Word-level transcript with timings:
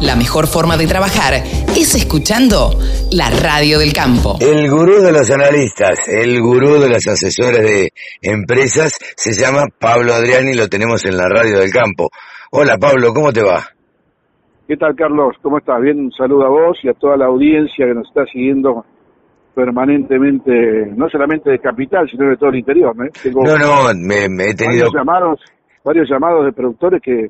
La 0.00 0.16
mejor 0.16 0.46
forma 0.46 0.78
de 0.78 0.86
trabajar 0.86 1.34
es 1.76 1.94
escuchando 1.94 2.72
la 3.12 3.28
radio 3.28 3.78
del 3.78 3.92
campo. 3.92 4.38
El 4.40 4.70
gurú 4.70 5.02
de 5.02 5.12
los 5.12 5.30
analistas, 5.30 6.08
el 6.08 6.40
gurú 6.40 6.80
de 6.80 6.88
los 6.88 7.06
asesores 7.06 7.60
de 7.60 7.90
empresas, 8.22 8.96
se 9.14 9.32
llama 9.32 9.66
Pablo 9.78 10.14
Adriani, 10.14 10.54
lo 10.54 10.68
tenemos 10.68 11.04
en 11.04 11.18
la 11.18 11.28
radio 11.28 11.58
del 11.58 11.70
campo. 11.70 12.08
Hola 12.50 12.78
Pablo, 12.80 13.12
¿cómo 13.12 13.30
te 13.30 13.42
va? 13.42 13.60
¿Qué 14.66 14.78
tal 14.78 14.96
Carlos? 14.96 15.36
¿Cómo 15.42 15.58
estás? 15.58 15.82
Bien, 15.82 16.00
un 16.00 16.12
saludo 16.12 16.46
a 16.46 16.48
vos 16.48 16.78
y 16.82 16.88
a 16.88 16.94
toda 16.94 17.18
la 17.18 17.26
audiencia 17.26 17.84
que 17.84 17.94
nos 17.94 18.08
está 18.08 18.24
siguiendo 18.24 18.86
permanentemente, 19.54 20.52
no 20.96 21.10
solamente 21.10 21.50
de 21.50 21.58
Capital, 21.58 22.08
sino 22.10 22.30
de 22.30 22.38
todo 22.38 22.48
el 22.48 22.56
interior. 22.56 22.96
¿eh? 23.04 23.30
no, 23.34 23.58
no, 23.58 23.94
me, 23.94 24.24
he 24.24 24.54
tenido... 24.54 24.86
Varios 24.86 24.94
llamados, 24.94 25.40
varios 25.84 26.08
llamados 26.08 26.46
de 26.46 26.52
productores 26.52 27.02
que 27.02 27.28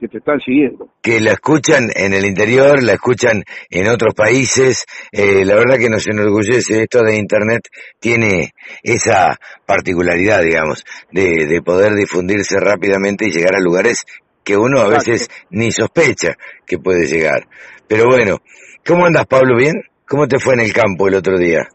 que 0.00 0.08
te 0.08 0.18
están 0.18 0.40
siguiendo. 0.40 0.88
Que 1.02 1.20
la 1.20 1.32
escuchan 1.32 1.90
en 1.94 2.14
el 2.14 2.24
interior, 2.24 2.82
la 2.82 2.94
escuchan 2.94 3.44
en 3.68 3.88
otros 3.88 4.14
países. 4.14 4.86
Eh, 5.12 5.44
la 5.44 5.56
verdad 5.56 5.76
que 5.78 5.90
nos 5.90 6.08
enorgullece. 6.08 6.82
Esto 6.82 7.02
de 7.02 7.16
Internet 7.16 7.68
tiene 8.00 8.52
esa 8.82 9.36
particularidad, 9.66 10.42
digamos, 10.42 10.84
de, 11.12 11.46
de 11.46 11.62
poder 11.62 11.92
difundirse 11.94 12.58
rápidamente 12.58 13.26
y 13.26 13.30
llegar 13.30 13.54
a 13.54 13.60
lugares 13.60 14.06
que 14.42 14.56
uno 14.56 14.80
a 14.80 14.88
veces 14.88 15.28
ni 15.50 15.70
sospecha 15.70 16.34
que 16.66 16.78
puede 16.78 17.04
llegar. 17.04 17.42
Pero 17.86 18.06
bueno, 18.06 18.38
¿cómo 18.86 19.04
andas, 19.04 19.26
Pablo? 19.26 19.56
¿Bien? 19.56 19.74
¿Cómo 20.08 20.26
te 20.26 20.38
fue 20.38 20.54
en 20.54 20.60
el 20.60 20.72
campo 20.72 21.08
el 21.08 21.14
otro 21.14 21.38
día? 21.38 21.68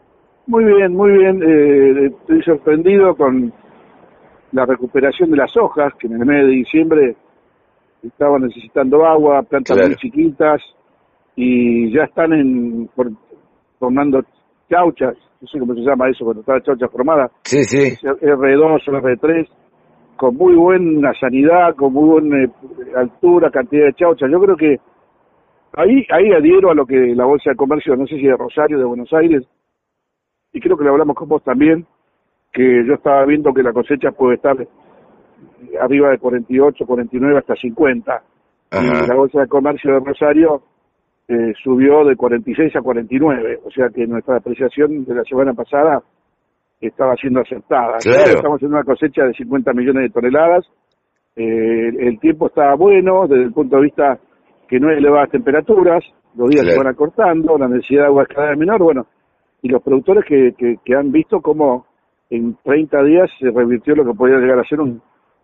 Muy 0.48 0.64
bien, 0.64 0.92
muy 0.92 1.12
bien. 1.12 1.42
Eh, 1.42 2.10
estoy 2.20 2.42
sorprendido 2.42 3.14
con 3.14 3.52
la 4.52 4.66
recuperación 4.66 5.30
de 5.30 5.36
las 5.36 5.56
hojas, 5.56 5.92
que 5.98 6.08
en 6.08 6.14
el 6.14 6.26
mes 6.26 6.44
de 6.44 6.50
diciembre 6.50 7.16
estaban 8.06 8.42
necesitando 8.42 9.04
agua, 9.06 9.42
plantas 9.42 9.76
muy 9.76 9.96
chiquitas 9.96 10.60
y 11.34 11.92
ya 11.92 12.04
están 12.04 12.32
en 12.32 12.88
formando 13.78 14.22
chauchas, 14.70 15.16
no 15.40 15.48
sé 15.48 15.58
cómo 15.58 15.74
se 15.74 15.80
llama 15.80 16.08
eso 16.08 16.24
cuando 16.24 16.40
está 16.40 16.54
la 16.54 16.62
chaucha 16.62 16.88
formada. 16.88 17.30
Sí, 17.42 17.62
sí. 17.64 17.96
R2 18.04 18.88
o 18.88 18.92
R3 18.92 19.48
con 20.16 20.34
muy 20.34 20.54
buena 20.54 21.12
sanidad, 21.20 21.74
con 21.76 21.92
muy 21.92 22.08
buena 22.08 22.44
eh, 22.44 22.50
altura, 22.96 23.50
cantidad 23.50 23.86
de 23.86 23.94
chauchas. 23.94 24.30
Yo 24.30 24.40
creo 24.40 24.56
que 24.56 24.76
ahí 25.74 26.06
ahí 26.10 26.32
adhiero 26.32 26.70
a 26.70 26.74
lo 26.74 26.86
que 26.86 27.14
la 27.14 27.26
Bolsa 27.26 27.50
de 27.50 27.56
Comercio, 27.56 27.96
no 27.96 28.06
sé 28.06 28.16
si 28.16 28.22
de 28.22 28.36
Rosario, 28.36 28.78
de 28.78 28.84
Buenos 28.84 29.12
Aires, 29.12 29.44
y 30.52 30.60
creo 30.60 30.76
que 30.76 30.84
lo 30.84 30.90
hablamos 30.90 31.16
con 31.16 31.28
vos 31.28 31.44
también, 31.44 31.86
que 32.52 32.84
yo 32.86 32.94
estaba 32.94 33.24
viendo 33.26 33.52
que 33.52 33.62
la 33.62 33.72
cosecha 33.72 34.10
puede 34.12 34.36
estar 34.36 34.56
arriba 35.80 36.10
de 36.10 36.18
48, 36.18 36.86
49 36.86 37.38
hasta 37.38 37.54
50. 37.54 38.22
Y 38.72 39.08
la 39.08 39.14
bolsa 39.14 39.40
de 39.40 39.48
comercio 39.48 39.92
de 39.92 40.00
Rosario 40.00 40.62
eh, 41.28 41.52
subió 41.62 42.04
de 42.04 42.16
46 42.16 42.76
a 42.76 42.80
49, 42.82 43.60
o 43.64 43.70
sea 43.70 43.88
que 43.88 44.06
nuestra 44.06 44.36
apreciación 44.36 45.04
de 45.04 45.14
la 45.14 45.24
semana 45.24 45.54
pasada 45.54 46.02
estaba 46.80 47.14
siendo 47.16 47.40
aceptada. 47.40 47.98
Estamos 47.98 48.62
en 48.62 48.68
una 48.68 48.84
cosecha 48.84 49.24
de 49.24 49.32
50 49.32 49.72
millones 49.72 50.02
de 50.04 50.10
toneladas. 50.10 50.64
Eh, 51.34 51.88
el 51.98 52.18
tiempo 52.20 52.46
estaba 52.46 52.74
bueno 52.74 53.26
desde 53.28 53.44
el 53.44 53.52
punto 53.52 53.76
de 53.76 53.82
vista 53.82 54.18
que 54.68 54.80
no 54.80 54.88
hay 54.88 54.98
elevadas 54.98 55.30
temperaturas, 55.30 56.04
los 56.34 56.50
días 56.50 56.66
se 56.66 56.76
van 56.76 56.88
acortando, 56.88 57.56
la 57.56 57.68
necesidad 57.68 58.02
de 58.02 58.06
agua 58.06 58.22
es 58.24 58.28
cada 58.28 58.50
vez 58.50 58.58
menor, 58.58 58.82
bueno, 58.82 59.06
y 59.62 59.68
los 59.68 59.82
productores 59.82 60.24
que, 60.24 60.54
que, 60.56 60.76
que 60.84 60.94
han 60.94 61.12
visto 61.12 61.40
cómo 61.40 61.86
en 62.30 62.56
30 62.64 63.02
días 63.04 63.30
se 63.38 63.50
revirtió 63.50 63.94
lo 63.94 64.04
que 64.04 64.16
podía 64.16 64.38
llegar 64.38 64.58
a 64.58 64.64
ser 64.64 64.80
un, 64.80 65.00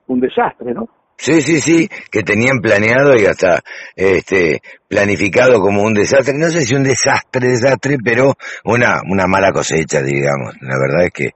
un 0.06 0.20
desastre, 0.20 0.74
¿no? 0.74 0.88
Sí, 1.16 1.40
sí, 1.40 1.60
sí, 1.60 1.88
que 2.10 2.22
tenían 2.24 2.58
planeado 2.60 3.14
y 3.14 3.26
hasta 3.26 3.60
este 3.94 4.60
planificado 4.88 5.60
como 5.60 5.82
un 5.82 5.94
desastre, 5.94 6.34
no 6.36 6.50
sé 6.50 6.62
si 6.62 6.74
un 6.74 6.82
desastre, 6.82 7.48
desastre, 7.48 7.96
pero 8.02 8.34
una 8.64 9.02
una 9.08 9.26
mala 9.26 9.52
cosecha, 9.52 10.02
digamos. 10.02 10.54
La 10.60 10.76
verdad 10.78 11.04
es 11.04 11.12
que 11.12 11.30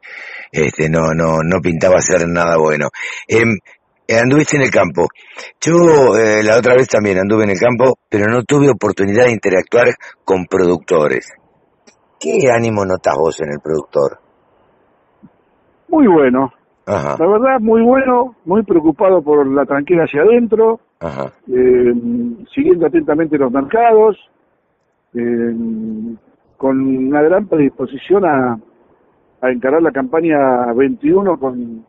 este 0.50 0.88
no 0.88 1.14
no 1.14 1.38
no 1.44 1.60
pintaba 1.60 2.00
ser 2.00 2.26
nada 2.26 2.56
bueno. 2.56 2.88
Em, 3.28 3.56
anduviste 4.08 4.56
en 4.56 4.62
el 4.62 4.70
campo. 4.70 5.06
Yo 5.60 6.16
eh, 6.16 6.42
la 6.42 6.56
otra 6.56 6.74
vez 6.74 6.88
también 6.88 7.18
anduve 7.18 7.44
en 7.44 7.50
el 7.50 7.58
campo, 7.60 7.96
pero 8.08 8.26
no 8.26 8.42
tuve 8.42 8.68
oportunidad 8.68 9.26
de 9.26 9.32
interactuar 9.32 9.94
con 10.24 10.46
productores. 10.46 11.32
¿Qué 12.18 12.50
ánimo 12.50 12.84
notas 12.84 13.14
vos 13.16 13.40
en 13.40 13.52
el 13.52 13.60
productor? 13.60 14.18
Muy 15.88 16.08
bueno, 16.08 16.52
la 16.86 17.26
verdad, 17.26 17.60
muy 17.60 17.82
bueno, 17.82 18.36
muy 18.44 18.62
preocupado 18.62 19.20
por 19.20 19.46
la 19.46 19.64
tranquila 19.64 20.04
hacia 20.04 20.22
adentro, 20.22 20.78
eh, 21.48 21.92
siguiendo 22.54 22.86
atentamente 22.86 23.36
los 23.38 23.50
mercados, 23.50 24.16
eh, 25.14 25.54
con 26.56 26.80
una 26.80 27.22
gran 27.22 27.48
predisposición 27.48 28.24
a, 28.24 28.58
a 29.40 29.50
encarar 29.50 29.82
la 29.82 29.90
campaña 29.90 30.72
21 30.74 31.38
con, 31.38 31.84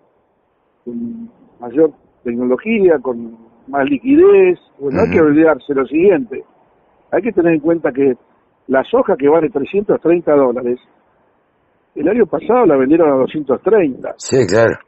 mayor 1.59 1.91
tecnología, 2.23 2.97
con 2.99 3.37
más 3.67 3.85
liquidez. 3.87 4.59
Bueno, 4.79 5.01
hay 5.01 5.11
que 5.11 5.21
olvidarse 5.21 5.75
lo 5.75 5.85
siguiente, 5.85 6.43
hay 7.11 7.21
que 7.21 7.31
tener 7.31 7.53
en 7.53 7.59
cuenta 7.59 7.91
que 7.91 8.15
la 8.67 8.83
soja 8.83 9.15
que 9.15 9.29
vale 9.29 9.49
330 9.49 10.35
dólares, 10.35 10.79
el 11.95 12.07
año 12.07 12.25
pasado 12.25 12.65
la 12.65 12.77
vendieron 12.77 13.11
a 13.11 13.15
230. 13.17 14.15
Sí, 14.17 14.45
claro. 14.47 14.86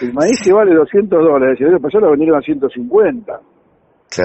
El 0.00 0.12
maíz 0.12 0.40
que 0.42 0.52
vale 0.52 0.74
200 0.74 1.24
dólares 1.24 1.58
y 1.60 1.64
el 1.64 1.70
año 1.70 1.80
pasado 1.80 2.06
lo 2.06 2.10
vendieron 2.10 2.38
a 2.38 2.42
150. 2.42 3.40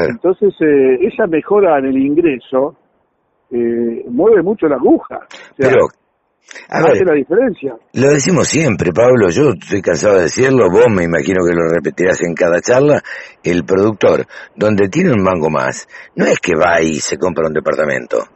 Entonces, 0.09 0.53
eh, 0.62 0.97
esa 1.01 1.28
mejora 1.28 1.78
en 1.79 1.85
el 1.85 1.97
ingreso 1.97 2.75
eh, 3.51 4.06
mueve 4.09 4.41
mucho 4.41 4.68
la 4.68 4.78
aguja. 4.78 5.19
Pero, 5.57 5.88
hace 6.69 7.06
la 7.06 7.13
diferencia. 7.13 7.75
Lo 7.94 8.09
decimos 8.09 8.47
siempre, 8.47 8.91
Pablo, 8.91 9.29
yo 9.29 9.50
estoy 9.50 9.81
cansado 9.81 10.16
de 10.16 10.24
decirlo, 10.24 10.69
vos 10.72 10.88
me 10.90 11.03
imagino 11.03 11.45
que 11.45 11.53
lo 11.53 11.69
repetirás 11.69 12.22
en 12.24 12.34
cada 12.34 12.59
charla, 12.62 13.01
el 13.44 13.63
productor, 13.63 14.25
donde 14.56 14.90
tiene 14.90 15.12
un 15.12 15.22
mango 15.22 15.50
más, 15.50 15.88
no 16.16 16.25
es 16.25 16.40
que 16.40 16.53
va 16.56 16.81
y 16.81 16.95
se 16.95 17.18
compra 17.18 17.47
un 17.47 17.53
departamento 17.53 18.34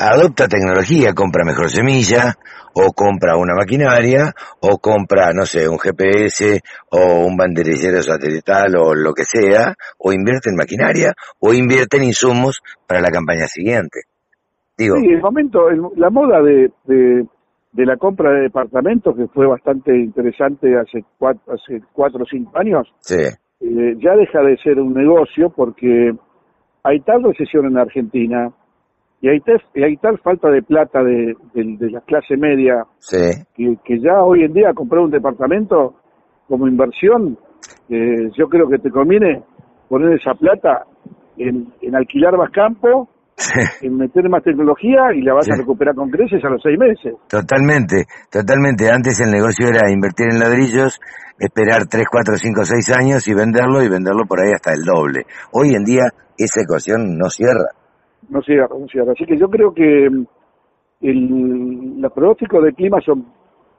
adopta 0.00 0.48
tecnología, 0.48 1.12
compra 1.12 1.44
mejor 1.44 1.68
semilla, 1.68 2.34
o 2.74 2.92
compra 2.92 3.36
una 3.36 3.54
maquinaria, 3.54 4.32
o 4.60 4.78
compra, 4.78 5.32
no 5.34 5.44
sé, 5.44 5.68
un 5.68 5.78
GPS, 5.78 6.60
o 6.90 7.26
un 7.26 7.36
banderillero 7.36 8.00
satelital, 8.00 8.74
o 8.76 8.94
lo 8.94 9.12
que 9.12 9.24
sea, 9.24 9.74
o 9.98 10.12
invierte 10.12 10.48
en 10.48 10.56
maquinaria, 10.56 11.12
o 11.38 11.52
invierte 11.52 11.98
en 11.98 12.04
insumos 12.04 12.62
para 12.86 13.00
la 13.00 13.10
campaña 13.10 13.46
siguiente. 13.46 14.00
Digo, 14.78 14.96
sí, 14.96 15.08
el 15.08 15.20
momento, 15.20 15.68
la 15.96 16.08
moda 16.08 16.40
de, 16.40 16.72
de, 16.86 17.84
la 17.84 17.98
compra 17.98 18.32
de 18.32 18.42
departamentos, 18.42 19.14
que 19.14 19.26
fue 19.28 19.46
bastante 19.46 19.94
interesante 19.94 20.78
hace 20.78 21.04
cuatro, 21.18 21.52
hace 21.52 21.82
cuatro 21.92 22.22
o 22.22 22.26
cinco 22.26 22.58
años, 22.58 22.88
eh, 23.10 23.36
ya 23.98 24.16
deja 24.16 24.40
de 24.40 24.56
ser 24.56 24.80
un 24.80 24.94
negocio 24.94 25.50
porque 25.50 26.12
hay 26.82 27.00
tal 27.00 27.22
recesión 27.22 27.66
en 27.66 27.76
Argentina, 27.76 28.50
y 29.22 29.28
hay, 29.28 29.42
hay 29.82 29.96
tal 29.98 30.18
falta 30.18 30.48
de 30.50 30.62
plata 30.62 31.02
de, 31.02 31.34
la 31.54 32.00
clase 32.00 32.36
media 32.36 32.84
que, 33.54 34.00
ya 34.00 34.22
hoy 34.22 34.44
en 34.44 34.52
día 34.52 34.72
comprar 34.74 35.02
un 35.02 35.10
departamento 35.10 35.94
como 36.48 36.66
inversión, 36.66 37.38
eh, 37.90 38.30
yo 38.36 38.48
creo 38.48 38.68
que 38.68 38.78
te 38.78 38.90
conviene 38.90 39.42
poner 39.88 40.18
esa 40.18 40.34
plata 40.34 40.84
en, 41.36 41.70
alquilar 41.94 42.36
más 42.38 42.50
campo, 42.50 43.08
en 43.82 43.96
meter 43.96 44.28
más 44.28 44.42
tecnología 44.42 45.12
y 45.14 45.22
la 45.22 45.34
vas 45.34 45.50
a 45.50 45.56
recuperar 45.56 45.94
con 45.94 46.10
creces 46.10 46.42
a 46.44 46.48
los 46.48 46.62
seis 46.62 46.78
meses. 46.78 47.14
Totalmente, 47.28 48.04
totalmente. 48.30 48.90
Antes 48.90 49.20
el 49.20 49.30
negocio 49.30 49.68
era 49.68 49.90
invertir 49.90 50.28
en 50.32 50.40
ladrillos, 50.40 50.98
esperar 51.38 51.86
tres, 51.88 52.06
cuatro, 52.10 52.36
cinco, 52.36 52.64
seis 52.64 52.90
años 52.90 53.28
y 53.28 53.34
venderlo 53.34 53.82
y 53.82 53.88
venderlo 53.88 54.24
por 54.26 54.40
ahí 54.40 54.52
hasta 54.52 54.72
el 54.72 54.82
doble. 54.82 55.26
Hoy 55.52 55.74
en 55.74 55.84
día 55.84 56.04
esa 56.38 56.62
ecuación 56.62 57.18
no 57.18 57.28
cierra 57.28 57.79
no 58.30 58.40
no 58.40 58.86
cierra. 58.88 59.12
Así 59.12 59.24
que 59.26 59.36
yo 59.36 59.48
creo 59.48 59.74
que 59.74 60.08
mm, 60.08 60.26
el, 61.02 62.00
los 62.00 62.12
pronósticos 62.12 62.64
de 62.64 62.72
clima 62.72 63.00
son 63.00 63.26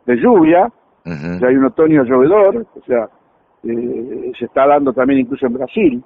de 0.05 0.15
lluvia, 0.17 0.71
ya 1.03 1.47
hay 1.47 1.55
un 1.55 1.65
otoño 1.65 2.03
llovedor, 2.03 2.65
o 2.75 2.81
sea, 2.85 3.09
eh, 3.63 4.31
se 4.37 4.45
está 4.45 4.67
dando 4.67 4.93
también 4.93 5.21
incluso 5.21 5.45
en 5.47 5.53
Brasil, 5.53 6.03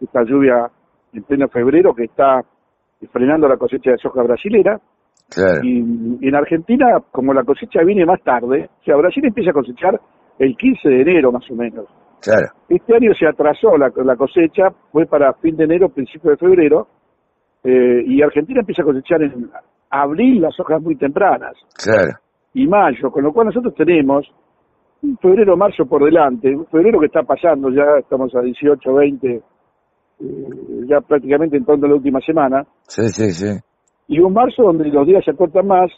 esta 0.00 0.22
lluvia 0.24 0.70
en 1.12 1.22
pleno 1.22 1.48
febrero 1.48 1.94
que 1.94 2.04
está 2.04 2.42
frenando 3.12 3.48
la 3.48 3.56
cosecha 3.56 3.92
de 3.92 3.98
soja 3.98 4.22
brasilera. 4.22 4.80
Y, 5.62 6.26
en 6.26 6.34
Argentina, 6.34 6.86
como 7.10 7.34
la 7.34 7.44
cosecha 7.44 7.82
viene 7.82 8.06
más 8.06 8.22
tarde, 8.22 8.70
o 8.80 8.84
sea, 8.84 8.96
Brasil 8.96 9.24
empieza 9.26 9.50
a 9.50 9.54
cosechar 9.54 10.00
el 10.38 10.56
15 10.56 10.88
de 10.88 11.02
enero 11.02 11.32
más 11.32 11.48
o 11.50 11.54
menos. 11.54 11.86
Claro. 12.22 12.48
Este 12.68 12.96
año 12.96 13.12
se 13.14 13.26
atrasó 13.26 13.76
la, 13.76 13.92
la 13.94 14.16
cosecha, 14.16 14.70
fue 14.90 15.06
para 15.06 15.34
fin 15.34 15.56
de 15.56 15.64
enero, 15.64 15.90
principio 15.90 16.30
de 16.30 16.36
febrero, 16.38 16.88
eh, 17.70 18.02
y 18.06 18.22
Argentina 18.22 18.60
empieza 18.60 18.82
a 18.82 18.86
cosechar 18.86 19.22
en 19.22 19.50
abril 19.90 20.40
las 20.40 20.58
hojas 20.60 20.80
muy 20.82 20.96
tempranas. 20.96 21.54
Claro. 21.76 22.12
Y 22.54 22.66
mayo, 22.66 23.10
con 23.10 23.24
lo 23.24 23.32
cual 23.32 23.46
nosotros 23.46 23.74
tenemos 23.74 24.26
un 25.02 25.16
febrero, 25.18 25.56
marzo 25.56 25.84
por 25.86 26.02
delante, 26.04 26.54
un 26.56 26.66
febrero 26.66 26.98
que 26.98 27.06
está 27.06 27.22
pasando, 27.22 27.70
ya 27.70 27.84
estamos 27.98 28.34
a 28.34 28.40
18, 28.40 28.94
20 28.94 29.28
eh, 29.34 29.42
ya 30.88 31.00
prácticamente 31.00 31.56
entrando 31.56 31.86
en 31.86 31.92
la 31.92 31.96
última 31.98 32.20
semana, 32.20 32.64
Sí, 32.82 33.08
sí, 33.10 33.30
sí. 33.32 33.58
y 34.08 34.18
un 34.20 34.32
marzo 34.32 34.62
donde 34.62 34.88
los 34.88 35.06
días 35.06 35.24
se 35.24 35.30
acortan 35.30 35.66
más 35.66 35.90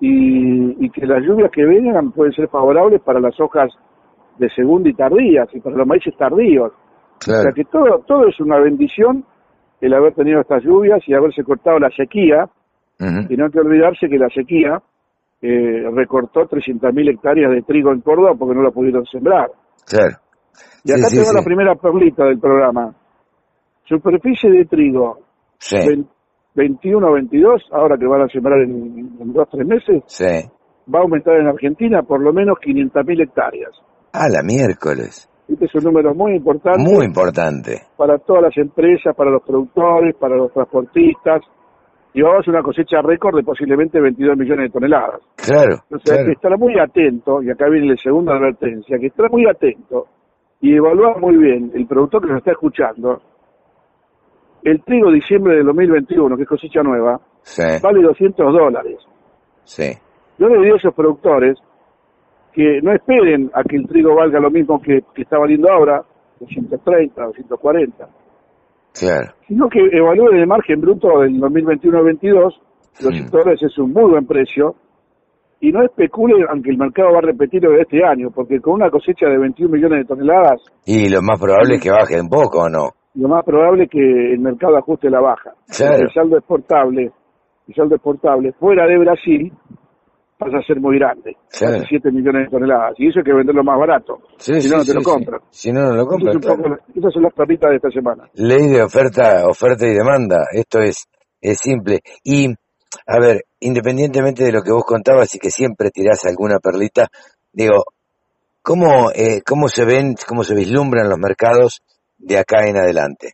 y, 0.00 0.84
y 0.84 0.90
que 0.90 1.06
las 1.06 1.22
lluvias 1.22 1.50
que 1.50 1.64
vengan 1.64 2.12
pueden 2.12 2.32
ser 2.32 2.48
favorables 2.48 3.00
para 3.02 3.20
las 3.20 3.38
hojas 3.40 3.70
de 4.38 4.50
segunda 4.50 4.88
y 4.90 4.94
tardías 4.94 5.48
y 5.54 5.60
para 5.60 5.76
los 5.76 5.86
maíces 5.86 6.14
tardíos. 6.18 6.72
O 6.72 7.22
sea 7.24 7.40
Claro. 7.42 7.54
que 7.54 7.64
todo, 7.64 7.98
todo 8.06 8.26
es 8.28 8.38
una 8.40 8.58
bendición 8.58 9.24
el 9.84 9.94
haber 9.94 10.14
tenido 10.14 10.40
estas 10.40 10.62
lluvias 10.62 11.00
y 11.06 11.14
haberse 11.14 11.42
cortado 11.44 11.78
la 11.78 11.90
sequía, 11.90 12.46
y 12.98 13.36
no 13.36 13.44
hay 13.46 13.50
que 13.50 13.60
olvidarse 13.60 14.08
que 14.08 14.18
la 14.18 14.28
sequía 14.30 14.80
eh, 15.42 15.84
recortó 15.92 16.48
300.000 16.48 17.10
hectáreas 17.10 17.50
de 17.50 17.62
trigo 17.62 17.92
en 17.92 18.00
Córdoba 18.00 18.34
porque 18.38 18.54
no 18.54 18.62
la 18.62 18.70
pudieron 18.70 19.04
sembrar. 19.06 19.48
Claro. 19.86 20.16
Y 20.84 20.92
acá 20.92 21.08
Sí, 21.08 21.16
tengo 21.16 21.28
sí. 21.30 21.36
la 21.36 21.42
primera 21.44 21.74
perlita 21.74 22.24
del 22.24 22.38
programa. 22.38 22.94
Superficie 23.86 24.50
de 24.50 24.64
trigo, 24.64 25.18
Sí, 25.58 25.76
vein- 25.76 26.08
21 26.54 27.06
o 27.08 27.12
22, 27.12 27.62
ahora 27.72 27.96
que 27.98 28.06
van 28.06 28.22
a 28.22 28.28
sembrar 28.28 28.60
en, 28.60 28.70
en 29.20 29.32
dos 29.32 29.46
o 29.52 29.56
tres 29.56 29.66
meses, 29.66 30.02
va 30.92 31.00
a 31.00 31.02
aumentar 31.02 31.34
en 31.36 31.48
Argentina 31.48 32.02
por 32.02 32.20
lo 32.20 32.32
menos 32.32 32.56
500.000 32.64 33.22
hectáreas. 33.22 33.70
Ah, 34.12 34.28
la 34.30 34.42
miércoles. 34.42 35.28
Este 35.48 35.66
es 35.66 35.74
un 35.74 35.84
número 35.84 36.14
muy 36.14 36.36
importante 36.36 36.78
Muy 36.80 37.04
importante. 37.04 37.82
para 37.96 38.18
todas 38.18 38.44
las 38.44 38.56
empresas, 38.56 39.14
para 39.14 39.30
los 39.30 39.42
productores, 39.42 40.14
para 40.16 40.36
los 40.36 40.52
transportistas. 40.52 41.42
Y 42.14 42.22
vamos 42.22 42.46
a 42.46 42.50
una 42.50 42.62
cosecha 42.62 43.02
récord 43.02 43.36
de 43.36 43.42
posiblemente 43.42 44.00
22 44.00 44.36
millones 44.38 44.66
de 44.66 44.70
toneladas. 44.72 45.20
Claro, 45.36 45.76
O 45.90 45.98
sea, 45.98 46.14
hay 46.14 46.18
claro. 46.18 46.26
que 46.26 46.32
estar 46.32 46.58
muy 46.58 46.78
atento, 46.78 47.42
y 47.42 47.50
acá 47.50 47.68
viene 47.68 47.88
la 47.88 47.96
segunda 47.96 48.36
advertencia, 48.36 48.98
que 48.98 49.08
estar 49.08 49.28
muy 49.30 49.44
atento 49.46 50.06
y 50.60 50.76
evaluar 50.76 51.18
muy 51.20 51.36
bien 51.36 51.72
el 51.74 51.86
productor 51.86 52.22
que 52.22 52.28
nos 52.28 52.38
está 52.38 52.52
escuchando. 52.52 53.20
El 54.62 54.82
trigo 54.84 55.10
diciembre 55.10 55.56
del 55.56 55.66
2021, 55.66 56.36
que 56.36 56.42
es 56.44 56.48
cosecha 56.48 56.82
nueva, 56.82 57.20
Sí, 57.42 57.62
vale 57.82 58.00
200 58.02 58.52
dólares. 58.52 58.96
sí. 59.64 59.92
Yo 60.38 60.48
le 60.48 60.62
digo 60.62 60.74
a 60.74 60.78
esos 60.78 60.94
productores 60.94 61.56
que 62.54 62.80
no 62.82 62.92
esperen 62.92 63.50
a 63.52 63.62
que 63.64 63.76
el 63.76 63.86
trigo 63.88 64.14
valga 64.14 64.38
lo 64.40 64.50
mismo 64.50 64.80
que, 64.80 65.00
que 65.14 65.22
está 65.22 65.38
valiendo 65.38 65.70
ahora, 65.70 66.02
230, 66.40 67.22
240, 67.22 68.06
Claro. 68.98 69.32
sino 69.48 69.68
que 69.68 69.80
evalúen 69.92 70.36
el 70.38 70.46
margen 70.46 70.80
bruto 70.80 71.20
del 71.20 71.40
2021-22, 71.40 72.54
los 73.00 73.12
Mm. 73.12 73.16
sectores 73.22 73.60
es 73.62 73.76
un 73.78 73.92
muy 73.92 74.08
buen 74.10 74.26
precio, 74.26 74.76
y 75.60 75.72
no 75.72 75.82
especulen 75.82 76.44
aunque 76.50 76.70
el 76.70 76.78
mercado 76.78 77.12
va 77.12 77.18
a 77.18 77.22
repetir 77.22 77.62
lo 77.64 77.72
de 77.72 77.82
este 77.82 78.04
año, 78.04 78.28
porque 78.32 78.60
con 78.60 78.74
una 78.74 78.90
cosecha 78.90 79.26
de 79.26 79.38
21 79.38 79.72
millones 79.74 80.00
de 80.00 80.04
toneladas, 80.04 80.60
Y 80.86 81.08
lo 81.08 81.22
más 81.22 81.40
probable 81.40 81.76
es 81.76 81.82
que 81.82 81.90
baje 81.90 82.20
un 82.20 82.28
poco, 82.28 82.62
¿o 82.64 82.68
no? 82.68 82.90
lo 83.16 83.28
más 83.28 83.44
probable 83.44 83.84
es 83.84 83.90
que 83.90 84.32
el 84.34 84.40
mercado 84.40 84.76
ajuste 84.76 85.08
la 85.08 85.20
baja. 85.20 85.52
Claro. 85.76 86.02
El 86.02 86.12
saldo 86.12 86.36
exportable, 86.36 87.10
el 87.68 87.74
saldo 87.74 87.94
exportable 87.94 88.52
fuera 88.58 88.86
de 88.86 88.98
Brasil 88.98 89.52
pasa 90.44 90.58
a 90.58 90.62
ser 90.62 90.80
muy 90.80 90.98
grande, 90.98 91.36
Claro. 91.50 91.74
casi 91.78 91.86
7 91.88 92.10
millones 92.12 92.44
de 92.44 92.50
toneladas, 92.50 92.94
y 92.98 93.08
eso 93.08 93.18
hay 93.20 93.24
que 93.24 93.32
venderlo 93.32 93.64
más 93.64 93.78
barato, 93.78 94.18
Sí, 94.38 94.54
si 94.54 94.62
sí, 94.62 94.70
no, 94.70 94.76
no 94.78 94.84
te 94.84 94.90
sí, 94.90 94.96
lo 94.96 95.02
compran. 95.02 95.40
Si 95.50 95.72
no, 95.72 95.80
no 95.82 95.94
lo 95.94 96.06
compran. 96.06 96.38
claro. 96.40 96.62
poco 96.62 96.76
esas 96.94 97.12
son 97.12 97.22
las 97.22 97.32
perritas 97.34 97.70
de 97.70 97.76
esta 97.76 97.90
semana. 97.90 98.28
Ley 98.34 98.68
de 98.68 98.82
oferta, 98.82 99.46
oferta 99.48 99.86
y 99.86 99.94
demanda. 99.94 100.46
Esto 100.52 100.80
es, 100.80 101.06
es 101.40 101.58
simple. 101.58 102.00
Y, 102.22 102.48
a 103.06 103.18
ver, 103.18 103.44
independientemente 103.60 104.44
de 104.44 104.52
lo 104.52 104.62
que 104.62 104.72
vos 104.72 104.84
contabas 104.84 105.34
y 105.34 105.38
que 105.38 105.50
siempre 105.50 105.90
tirás 105.90 106.24
alguna 106.26 106.58
perlita, 106.58 107.08
digo, 107.52 107.84
¿cómo, 108.62 109.10
eh, 109.14 109.42
cómo 109.46 109.68
se 109.68 109.84
ven, 109.84 110.14
cómo 110.28 110.42
se 110.44 110.54
vislumbran 110.54 111.08
los 111.08 111.18
mercados 111.18 111.82
de 112.18 112.38
acá 112.38 112.66
en 112.66 112.76
adelante? 112.76 113.32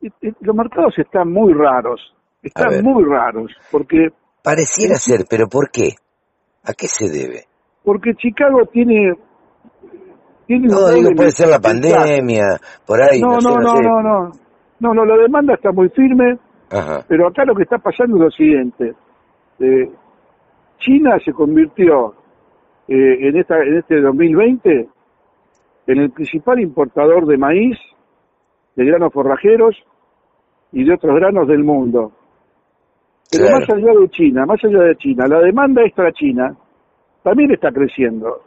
Y- 0.00 0.08
y 0.20 0.32
Los 0.40 0.54
mercados 0.54 0.94
están 0.98 1.32
muy 1.32 1.52
raros, 1.54 2.00
están 2.42 2.82
muy 2.82 3.02
raros, 3.04 3.50
porque 3.70 4.08
Pareciera 4.44 4.96
ser, 4.96 5.24
pero 5.28 5.48
¿por 5.48 5.70
qué? 5.70 5.96
¿A 6.62 6.74
qué 6.74 6.86
se 6.86 7.08
debe? 7.08 7.44
porque 7.84 8.14
Chicago 8.14 8.64
tiene 8.72 9.12
tiene 10.46 10.68
No, 10.68 10.88
digo, 10.90 11.10
puede 11.14 11.30
ser 11.30 11.48
la 11.48 11.58
pandemia, 11.60 12.58
por 12.86 13.00
ahí, 13.00 13.20
No, 13.20 13.38
no, 13.38 13.40
no, 13.40 13.54
no, 13.54 13.60
no, 13.60 13.76
sé. 13.76 13.82
no, 13.82 14.02
no, 14.02 14.32
no, 14.80 14.94
no, 14.94 15.04
la 15.04 15.16
demanda 15.22 15.54
está 15.54 15.70
muy 15.72 15.88
firme, 15.90 16.38
Ajá, 16.70 17.04
pero 17.08 17.28
acá 17.28 17.44
lo 17.44 17.54
que 17.54 17.62
está 17.62 17.78
pasando 17.78 18.16
es 18.16 18.22
lo 18.22 18.30
siguiente: 18.30 18.94
Eh, 19.60 19.90
China 20.78 21.18
se 21.24 21.32
convirtió 21.32 22.14
eh, 22.88 23.28
en 23.28 23.36
esta 23.36 23.58
en 23.62 23.78
este 23.78 24.00
2020 24.00 24.88
en 25.86 25.98
el 25.98 26.10
principal 26.10 26.60
importador 26.60 27.26
de 27.26 27.36
maíz, 27.36 27.78
de 28.76 28.84
granos 28.84 29.12
forrajeros 29.12 29.76
y 30.72 30.84
de 30.84 30.94
otros 30.94 31.14
granos 31.16 31.46
del 31.46 31.62
mundo. 31.62 32.12
Pero 33.36 33.46
Claro. 33.48 33.60
más 33.60 33.70
allá 33.70 34.00
de 34.00 34.08
China, 34.10 34.46
más 34.46 34.64
allá 34.64 34.82
de 34.82 34.96
China, 34.96 35.26
la 35.28 35.40
demanda 35.40 35.82
extra 35.82 36.12
china 36.12 36.54
también 37.22 37.50
está 37.52 37.70
creciendo. 37.72 38.40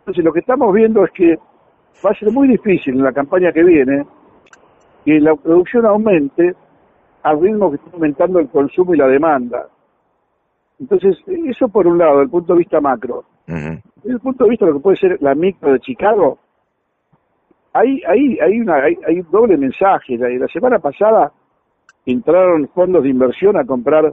Entonces 0.00 0.24
lo 0.24 0.32
que 0.32 0.40
estamos 0.40 0.72
viendo 0.74 1.04
es 1.04 1.10
que 1.12 1.36
va 2.04 2.10
a 2.10 2.14
ser 2.18 2.30
muy 2.32 2.48
difícil 2.48 2.94
en 2.94 3.04
la 3.04 3.12
campaña 3.12 3.52
que 3.52 3.62
viene 3.62 4.04
que 5.04 5.20
la 5.20 5.34
producción 5.34 5.86
aumente 5.86 6.54
al 7.22 7.40
ritmo 7.40 7.70
que 7.70 7.76
está 7.76 7.90
aumentando 7.92 8.38
el 8.40 8.48
consumo 8.48 8.94
y 8.94 8.98
la 8.98 9.06
demanda. 9.06 9.68
Entonces, 10.80 11.16
eso 11.46 11.68
por 11.68 11.86
un 11.86 11.98
lado, 11.98 12.12
desde 12.14 12.24
el 12.24 12.30
punto 12.30 12.52
de 12.54 12.58
vista 12.58 12.80
macro. 12.80 13.24
Desde 13.46 13.82
el 14.14 14.20
punto 14.20 14.44
de 14.44 14.50
vista 14.50 14.66
de 14.66 14.72
lo 14.72 14.78
que 14.78 14.82
puede 14.82 14.96
ser 14.96 15.22
la 15.22 15.34
micro 15.34 15.72
de 15.72 15.78
Chicago, 15.80 16.38
hay, 17.72 18.02
hay, 18.06 18.38
hay, 18.40 18.60
una, 18.60 18.74
hay, 18.82 18.96
hay 19.06 19.20
un 19.20 19.30
doble 19.30 19.56
mensaje. 19.56 20.18
La, 20.18 20.28
la 20.28 20.48
semana 20.48 20.78
pasada 20.80 21.32
entraron 22.06 22.68
fondos 22.74 23.02
de 23.02 23.10
inversión 23.10 23.56
a 23.56 23.64
comprar 23.64 24.12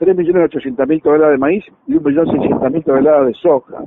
3.800.000 0.00 1.02
toneladas 1.02 1.32
de 1.32 1.38
maíz 1.38 1.64
y 1.86 1.94
1.600.000 1.94 2.84
toneladas 2.84 3.26
de 3.28 3.34
soja. 3.34 3.78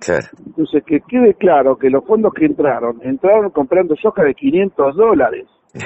claro. 0.00 0.26
Entonces, 0.46 0.82
que 0.84 1.00
quede 1.08 1.34
claro 1.34 1.76
que 1.76 1.90
los 1.90 2.04
fondos 2.04 2.32
que 2.34 2.46
entraron, 2.46 3.00
entraron 3.02 3.50
comprando 3.50 3.94
soja 3.96 4.22
de 4.24 4.34
500 4.34 4.96
dólares. 4.96 5.46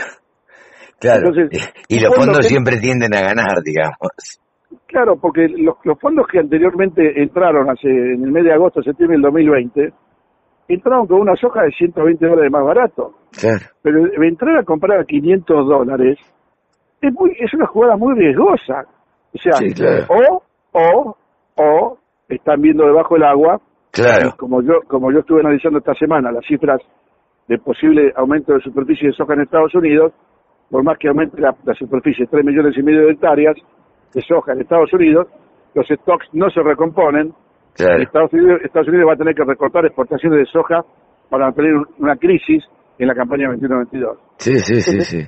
Claro. 0.98 1.30
Entonces, 1.30 1.74
y 1.88 1.96
los 1.98 2.14
fondos 2.14 2.26
fondos 2.26 2.38
que- 2.42 2.48
siempre 2.48 2.76
tienden 2.76 3.12
a 3.12 3.22
ganar, 3.22 3.60
digamos. 3.64 4.38
Claro, 4.86 5.16
porque 5.20 5.48
los, 5.48 5.74
los 5.82 5.98
fondos 5.98 6.28
que 6.30 6.38
anteriormente 6.38 7.20
entraron 7.20 7.68
hace 7.68 7.88
en 7.88 8.22
el 8.22 8.30
mes 8.30 8.44
de 8.44 8.52
agosto, 8.52 8.80
septiembre 8.84 9.16
del 9.16 9.22
2020, 9.22 9.92
entraron 10.68 11.06
con 11.06 11.20
una 11.20 11.36
soja 11.36 11.62
de 11.62 11.70
120 11.72 12.26
dólares 12.26 12.50
más 12.52 12.64
barato. 12.64 13.14
Claro. 13.32 13.60
Pero 13.82 14.24
entrar 14.24 14.58
a 14.58 14.64
comprar 14.64 15.00
a 15.00 15.04
500 15.04 15.66
dólares 15.68 16.18
es, 17.00 17.12
muy, 17.14 17.32
es 17.38 17.52
una 17.54 17.66
jugada 17.66 17.96
muy 17.96 18.14
riesgosa. 18.14 18.84
O 19.34 19.38
sea, 19.38 19.52
Sí, 19.54 19.72
claro. 19.74 20.04
o, 20.08 20.42
o, 20.72 21.16
o 21.56 21.98
están 22.28 22.60
viendo 22.60 22.84
debajo 22.86 23.14
del 23.14 23.24
agua, 23.24 23.60
Claro. 23.90 24.28
y 24.28 24.36
como 24.38 24.62
yo, 24.62 24.74
como 24.88 25.12
yo 25.12 25.18
estuve 25.20 25.40
analizando 25.40 25.78
esta 25.78 25.94
semana 25.94 26.32
las 26.32 26.44
cifras 26.46 26.80
de 27.48 27.58
posible 27.58 28.12
aumento 28.16 28.54
de 28.54 28.60
superficie 28.60 29.08
de 29.08 29.14
soja 29.14 29.34
en 29.34 29.42
Estados 29.42 29.74
Unidos, 29.74 30.12
por 30.70 30.82
más 30.82 30.96
que 30.98 31.08
aumente 31.08 31.38
la, 31.40 31.54
la 31.64 31.74
superficie 31.74 32.26
3 32.26 32.44
millones 32.44 32.74
y 32.78 32.82
medio 32.82 33.02
de 33.06 33.12
hectáreas 33.12 33.56
de 34.14 34.20
soja 34.22 34.52
en 34.52 34.60
Estados 34.62 34.92
Unidos, 34.94 35.26
los 35.74 35.86
stocks 35.88 36.26
no 36.32 36.48
se 36.50 36.62
recomponen. 36.62 37.34
Claro. 37.74 38.02
Estados 38.02 38.32
Unidos, 38.32 38.60
Estados 38.64 38.88
Unidos 38.88 39.08
va 39.08 39.14
a 39.14 39.16
tener 39.16 39.34
que 39.34 39.44
recortar 39.44 39.84
exportaciones 39.86 40.38
de 40.40 40.46
soja 40.46 40.82
para 41.30 41.46
mantener 41.46 41.74
un- 41.74 41.86
una 41.98 42.16
crisis 42.16 42.62
en 42.98 43.08
la 43.08 43.14
campaña 43.14 43.48
21-22. 43.50 44.18
Sí, 44.38 44.58
sí, 44.58 44.80
sí, 44.80 45.00
sí. 45.00 45.20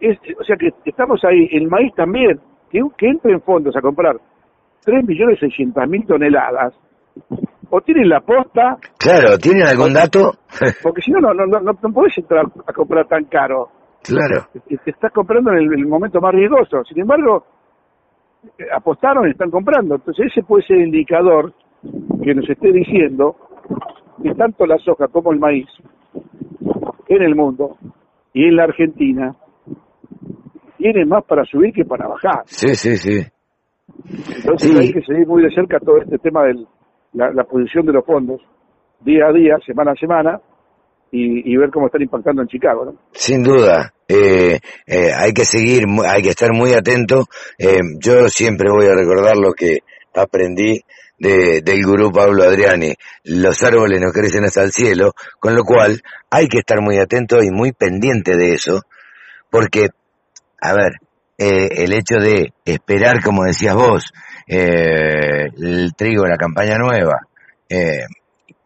Es- 0.00 0.18
o 0.38 0.44
sea 0.44 0.56
que 0.56 0.68
estamos 0.84 1.24
ahí, 1.24 1.48
el 1.52 1.68
maíz 1.68 1.94
también, 1.94 2.38
que, 2.70 2.80
que 2.98 3.08
entre 3.08 3.32
en 3.32 3.40
fondos 3.42 3.74
a 3.76 3.80
comprar 3.80 4.16
3.600.000 4.84 6.06
toneladas, 6.06 6.74
o 7.70 7.80
tienen 7.80 8.08
la 8.08 8.20
posta, 8.20 8.76
Claro, 8.98 9.38
¿tienen 9.38 9.66
algún 9.66 9.92
dato? 9.94 10.32
porque 10.82 11.02
si 11.02 11.10
no, 11.10 11.20
no, 11.20 11.32
no, 11.34 11.46
no, 11.46 11.60
no 11.60 11.92
podés 11.92 12.16
entrar 12.18 12.44
a 12.66 12.72
comprar 12.72 13.06
tan 13.06 13.24
caro. 13.24 13.68
claro. 14.02 14.46
Te 14.52 14.76
te 14.76 14.90
estás 14.90 15.12
comprando 15.12 15.52
en 15.52 15.58
el, 15.58 15.72
el 15.78 15.86
momento 15.86 16.20
más 16.20 16.32
riesgoso. 16.34 16.82
Sin 16.84 17.00
embargo, 17.00 17.44
apostaron 18.74 19.26
y 19.26 19.30
están 19.30 19.50
comprando. 19.50 19.96
Entonces 19.96 20.26
ese 20.30 20.42
puede 20.42 20.64
ser 20.66 20.78
el 20.78 20.86
indicador 20.86 21.52
que 22.22 22.34
nos 22.34 22.48
esté 22.48 22.72
diciendo 22.72 23.36
que 24.22 24.34
tanto 24.34 24.66
la 24.66 24.78
soja 24.78 25.08
como 25.08 25.32
el 25.32 25.38
maíz 25.40 25.66
en 27.08 27.22
el 27.22 27.34
mundo 27.34 27.76
y 28.32 28.44
en 28.44 28.56
la 28.56 28.64
Argentina 28.64 29.34
tienen 30.78 31.08
más 31.08 31.24
para 31.24 31.44
subir 31.44 31.72
que 31.72 31.84
para 31.84 32.06
bajar. 32.08 32.42
Sí, 32.46 32.74
sí, 32.74 32.96
sí. 32.96 33.22
Entonces 34.36 34.70
Sí. 34.70 34.78
hay 34.78 34.92
que 34.92 35.02
seguir 35.02 35.26
muy 35.26 35.42
de 35.42 35.50
cerca 35.54 35.78
todo 35.80 35.98
este 35.98 36.18
tema 36.18 36.44
de 36.44 36.54
la, 37.12 37.30
la 37.32 37.44
posición 37.44 37.86
de 37.86 37.92
los 37.92 38.04
fondos, 38.04 38.40
día 39.00 39.26
a 39.26 39.32
día, 39.32 39.58
semana 39.66 39.92
a 39.92 39.96
semana, 39.96 40.40
y, 41.10 41.52
y 41.52 41.56
ver 41.56 41.70
cómo 41.70 41.86
están 41.86 42.02
impactando 42.02 42.42
en 42.42 42.48
Chicago. 42.48 42.86
¿no? 42.86 42.94
Sin 43.12 43.42
duda. 43.42 43.92
Eh, 44.14 44.60
eh, 44.86 45.10
hay 45.14 45.32
que 45.32 45.46
seguir, 45.46 45.84
hay 46.06 46.22
que 46.22 46.28
estar 46.28 46.52
muy 46.52 46.74
atento. 46.74 47.28
Eh, 47.56 47.78
yo 47.98 48.28
siempre 48.28 48.70
voy 48.70 48.86
a 48.86 48.94
recordar 48.94 49.36
lo 49.38 49.54
que 49.54 49.78
aprendí 50.14 50.84
del 51.18 51.84
gurú 51.86 52.10
Pablo 52.10 52.42
Adriani, 52.42 52.94
los 53.22 53.62
árboles 53.62 54.00
no 54.00 54.10
crecen 54.10 54.44
hasta 54.44 54.64
el 54.64 54.72
cielo, 54.72 55.12
con 55.38 55.54
lo 55.54 55.62
cual 55.62 56.02
hay 56.28 56.48
que 56.48 56.58
estar 56.58 56.80
muy 56.80 56.98
atento 56.98 57.40
y 57.44 57.50
muy 57.52 57.70
pendiente 57.70 58.36
de 58.36 58.54
eso, 58.54 58.82
porque, 59.48 59.90
a 60.60 60.74
ver, 60.74 60.94
el 61.38 61.92
hecho 61.92 62.16
de 62.16 62.52
esperar, 62.64 63.22
como 63.22 63.44
decías 63.44 63.76
vos, 63.76 64.12
eh, 64.48 65.46
el 65.56 65.92
trigo, 65.96 66.26
la 66.26 66.36
campaña 66.36 66.76
nueva, 66.76 67.28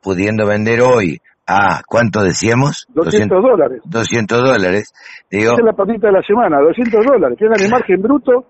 pudiendo 0.00 0.46
vender 0.46 0.80
hoy 0.80 1.20
a, 1.46 1.82
¿cuánto 1.86 2.22
decíamos? 2.22 2.86
200, 2.94 3.42
dólares. 3.42 3.80
200 3.84 4.42
dólares. 4.42 4.92
Digo, 5.30 5.52
Esa 5.52 5.60
es 5.60 5.64
la 5.66 5.72
patita 5.72 6.06
de 6.08 6.12
la 6.12 6.22
semana, 6.22 6.58
200 6.60 7.06
dólares. 7.06 7.38
Tienen 7.38 7.60
el 7.62 7.70
margen 7.70 8.02
bruto 8.02 8.46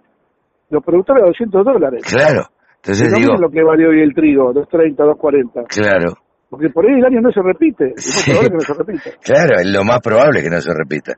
los 0.71 0.83
productores 0.85 1.23
a 1.23 1.26
200 1.26 1.65
dólares. 1.65 2.03
Claro. 2.05 2.49
Entonces 2.76 3.11
no 3.11 3.19
digo, 3.19 3.35
lo 3.37 3.50
que 3.50 3.62
vale 3.62 3.87
hoy 3.87 4.00
el 4.03 4.15
trigo, 4.15 4.53
230, 4.53 5.03
240. 5.05 5.62
claro, 5.69 6.15
Porque 6.49 6.69
por 6.71 6.87
ahí 6.87 6.95
el 6.99 7.05
año 7.05 7.21
no 7.21 7.31
se 7.33 7.43
repite. 7.43 7.93
Es 7.97 8.05
Sí. 8.05 8.31
probable 8.31 8.50
que 8.50 8.55
no 8.55 8.61
se 8.61 8.75
repita. 8.75 9.11
claro, 9.23 9.59
es 9.61 9.67
lo 9.67 9.85
más 9.85 10.00
probable 10.00 10.43
que 10.43 10.50
no 10.50 10.61
se 10.61 10.73
repita. 10.73 11.12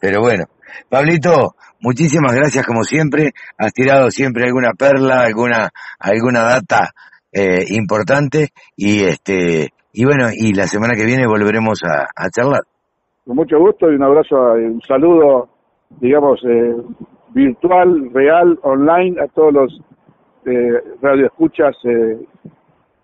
Pero 0.00 0.20
bueno, 0.22 0.44
Pablito, 0.88 1.54
muchísimas 1.80 2.34
gracias 2.34 2.64
como 2.66 2.82
siempre. 2.84 3.32
Has 3.58 3.72
tirado 3.72 4.10
siempre 4.10 4.44
alguna 4.46 4.70
perla, 4.78 5.22
alguna, 5.22 5.70
alguna 5.98 6.42
data 6.42 6.92
eh, 7.32 7.64
importante 7.70 8.48
y 8.76 9.02
este, 9.04 9.72
y 9.92 10.04
bueno, 10.04 10.28
y 10.32 10.52
la 10.54 10.66
semana 10.66 10.94
que 10.94 11.04
viene 11.04 11.26
volveremos 11.26 11.80
a, 11.84 12.06
a 12.14 12.30
charlar. 12.30 12.62
Con 13.26 13.36
mucho 13.36 13.58
gusto 13.58 13.90
y 13.90 13.94
un 13.96 14.02
abrazo, 14.02 14.36
a- 14.36 14.54
un 14.54 14.80
saludo, 14.86 15.48
digamos, 16.00 16.40
eh, 16.44 16.74
virtual, 17.34 18.10
real, 18.12 18.58
online 18.62 19.20
a 19.22 19.28
todos 19.28 19.52
los 19.52 19.80
eh, 20.46 20.96
radioescuchas 21.02 21.76
eh, 21.84 22.18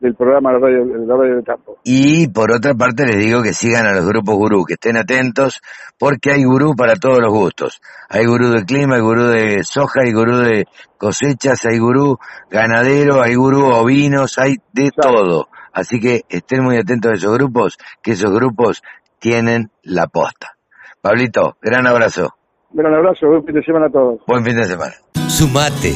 del 0.01 0.15
programa 0.15 0.53
La 0.53 0.59
Radio, 0.59 0.85
la 0.85 1.17
Radio 1.17 1.37
del 1.37 1.45
Campo. 1.45 1.77
Y 1.85 2.29
por 2.29 2.51
otra 2.53 2.75
parte 2.75 3.07
les 3.07 3.17
digo 3.17 3.43
que 3.43 3.53
sigan 3.53 3.87
a 3.87 3.93
los 3.95 4.07
grupos 4.07 4.35
gurú, 4.37 4.65
que 4.65 4.75
estén 4.75 4.97
atentos, 4.97 5.61
porque 5.99 6.33
hay 6.33 6.45
gurú 6.45 6.75
para 6.77 6.95
todos 6.97 7.19
los 7.21 7.33
gustos. 7.33 7.81
Hay 8.09 8.27
gurú 8.27 8.49
de 8.51 8.65
clima, 8.65 8.97
hay 8.97 9.03
gurú 9.03 9.25
de 9.25 9.63
soja, 9.65 10.01
hay 10.05 10.13
gurú 10.13 10.37
de 10.39 10.65
cosechas, 10.99 11.65
hay 11.67 11.79
gurú 11.79 12.19
ganadero, 12.51 13.23
hay 13.23 13.35
gurú 13.37 13.65
ovinos, 13.67 14.39
hay 14.39 14.57
de 14.73 14.91
todo. 14.91 15.49
Así 15.77 16.01
que 16.01 16.23
estén 16.31 16.65
muy 16.65 16.79
atentos 16.79 17.13
a 17.13 17.15
esos 17.17 17.35
grupos, 17.35 17.77
que 18.03 18.13
esos 18.13 18.33
grupos 18.33 18.83
tienen 19.19 19.71
la 19.83 20.07
posta. 20.07 20.57
Pablito, 21.03 21.59
gran 21.61 21.87
abrazo. 21.87 22.35
Un 22.71 22.79
gran 22.79 22.95
abrazo, 22.95 23.27
buen 23.27 23.45
fin 23.45 23.57
de 23.57 23.63
semana 23.63 23.87
a 23.87 23.91
todos. 23.91 24.21
Buen 24.27 24.43
fin 24.43 24.57
de 24.57 24.65
semana. 24.65 24.95
Sumate. 25.29 25.95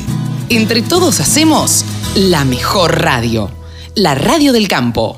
Entre 0.50 0.82
todos 0.82 1.18
hacemos 1.20 1.86
la 2.14 2.44
mejor 2.44 3.00
radio. 3.00 3.48
La 3.96 4.14
radio 4.14 4.52
del 4.52 4.68
campo. 4.68 5.16